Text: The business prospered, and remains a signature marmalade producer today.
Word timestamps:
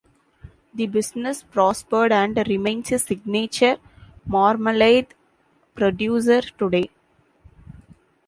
The 0.73 0.87
business 0.87 1.43
prospered, 1.43 2.11
and 2.11 2.35
remains 2.47 2.91
a 2.91 2.97
signature 2.97 3.77
marmalade 4.25 5.13
producer 5.75 6.41
today. 6.41 6.89